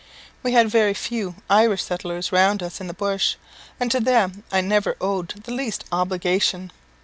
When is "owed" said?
4.99-5.29